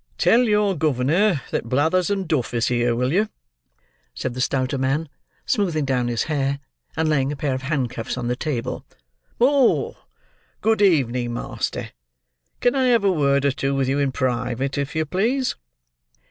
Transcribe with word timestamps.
"Tell 0.17 0.45
your 0.45 0.75
governor 0.75 1.43
that 1.51 1.69
Blathers 1.69 2.09
and 2.09 2.27
Duff 2.27 2.55
is 2.55 2.69
here, 2.69 2.95
will 2.95 3.13
you?" 3.13 3.29
said 4.15 4.33
the 4.33 4.41
stouter 4.41 4.79
man, 4.79 5.09
smoothing 5.45 5.85
down 5.85 6.07
his 6.07 6.23
hair, 6.23 6.57
and 6.97 7.07
laying 7.07 7.31
a 7.31 7.35
pair 7.35 7.53
of 7.53 7.61
handcuffs 7.61 8.17
on 8.17 8.27
the 8.27 8.35
table. 8.35 8.83
"Oh! 9.39 9.97
Good 10.61 10.81
evening, 10.81 11.35
master. 11.35 11.91
Can 12.61 12.73
I 12.73 12.85
have 12.87 13.03
a 13.03 13.11
word 13.11 13.45
or 13.45 13.51
two 13.51 13.75
with 13.75 13.87
you 13.87 13.99
in 13.99 14.11
private, 14.11 14.75
if 14.75 14.95
you 14.95 15.05
please?" 15.05 15.55